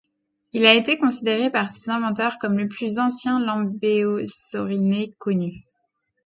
Il 0.53 0.65
a 0.65 0.73
été 0.73 0.97
considéré 0.97 1.51
par 1.51 1.69
ses 1.69 1.91
inventeurs 1.91 2.39
comme 2.39 2.57
le 2.57 2.67
plus 2.67 2.97
ancien 2.97 3.39
lambéosauriné 3.39 5.13
connu. 5.19 5.63